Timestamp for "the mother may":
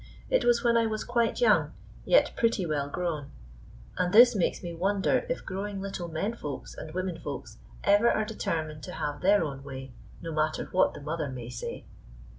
10.95-11.49